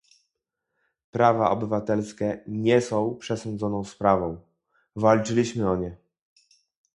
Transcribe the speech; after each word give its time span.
Prawa 1.11 1.49
obywatelskie 1.51 2.43
nie 2.47 2.81
są 2.81 3.15
przesądzoną 3.15 3.83
sprawą- 3.83 4.41
walczyliśmy 4.95 5.69
o 5.71 5.75
nie 5.75 5.97